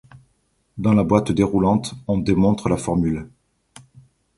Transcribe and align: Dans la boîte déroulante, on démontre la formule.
Dans 0.79 0.93
la 0.93 1.03
boîte 1.03 1.31
déroulante, 1.31 1.93
on 2.07 2.17
démontre 2.17 2.69
la 2.69 2.77
formule. 2.77 3.29